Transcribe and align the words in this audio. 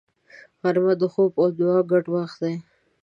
غرمه 0.61 0.93
د 1.01 1.03
خوب 1.13 1.31
او 1.41 1.47
دعا 1.59 1.79
ګډ 1.91 2.05
وخت 2.13 2.37
دی 2.43 2.55